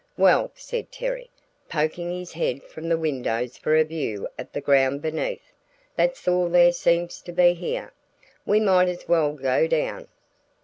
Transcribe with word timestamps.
"Well," 0.17 0.49
said 0.55 0.91
Terry, 0.91 1.29
poking 1.69 2.11
his 2.11 2.33
head 2.33 2.63
from 2.63 2.89
the 2.89 2.97
windows 2.97 3.55
for 3.59 3.75
a 3.75 3.83
view 3.83 4.27
of 4.39 4.51
the 4.51 4.59
ground 4.59 5.03
beneath, 5.03 5.53
"that's 5.95 6.27
all 6.27 6.49
there 6.49 6.71
seems 6.73 7.21
to 7.21 7.31
be 7.31 7.53
here; 7.53 7.93
we 8.43 8.59
might 8.59 8.89
as 8.89 9.07
well 9.07 9.33
go 9.33 9.67
down." 9.67 10.07